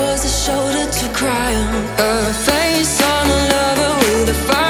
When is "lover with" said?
3.52-4.30